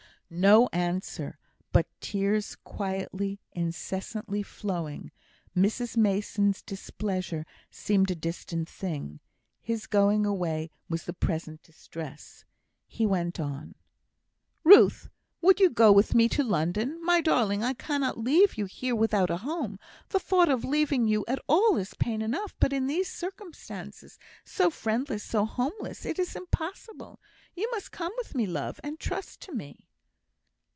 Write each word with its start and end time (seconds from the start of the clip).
No 0.33 0.67
answer, 0.71 1.37
but 1.73 1.87
tears 1.99 2.55
quietly, 2.55 3.41
incessantly 3.51 4.41
flowing. 4.43 5.11
Mrs 5.53 5.97
Mason's 5.97 6.61
displeasure 6.61 7.45
seemed 7.69 8.09
a 8.09 8.15
distant 8.15 8.69
thing; 8.69 9.19
his 9.59 9.87
going 9.87 10.25
away 10.25 10.71
was 10.87 11.03
the 11.03 11.11
present 11.11 11.61
distress. 11.63 12.45
He 12.87 13.05
went 13.05 13.41
on: 13.41 13.75
"Ruth, 14.63 15.09
would 15.41 15.59
you 15.59 15.69
go 15.69 15.91
with 15.91 16.15
me 16.15 16.29
to 16.29 16.45
London? 16.45 17.03
My 17.03 17.19
darling, 17.19 17.61
I 17.61 17.73
cannot 17.73 18.17
leave 18.17 18.57
you 18.57 18.67
here 18.67 18.95
without 18.95 19.29
a 19.29 19.39
home; 19.43 19.77
the 20.07 20.19
thought 20.21 20.47
of 20.47 20.63
leaving 20.63 21.09
you 21.09 21.25
at 21.27 21.43
all 21.49 21.75
is 21.75 21.93
pain 21.95 22.21
enough, 22.21 22.55
but 22.57 22.71
in 22.71 22.87
these 22.87 23.11
circumstances 23.11 24.17
so 24.45 24.69
friendless, 24.69 25.25
so 25.25 25.43
homeless 25.43 26.05
it 26.05 26.17
is 26.17 26.37
impossible. 26.37 27.19
You 27.53 27.69
must 27.71 27.91
come 27.91 28.13
with 28.15 28.33
me, 28.33 28.47
love, 28.47 28.79
and 28.81 28.97
trust 28.97 29.41
to 29.41 29.51
me." 29.51 29.89